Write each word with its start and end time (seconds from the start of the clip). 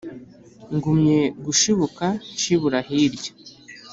Ngumye 0.75 1.19
gushibuka 1.45 2.05
nshibura 2.33 2.79
hirya, 2.87 3.31